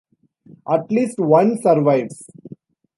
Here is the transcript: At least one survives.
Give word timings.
At 0.67 0.89
least 0.89 1.19
one 1.19 1.61
survives. 1.61 2.27